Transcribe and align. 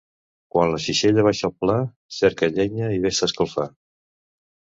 Quan 0.53 0.69
la 0.69 0.77
xixella 0.85 1.25
baixa 1.27 1.45
al 1.49 1.53
pla, 1.63 1.75
cerca 2.21 2.49
llenya 2.55 2.89
i 2.97 3.03
ves-te 3.05 3.29
a 3.29 3.29
escalfar. 3.33 3.67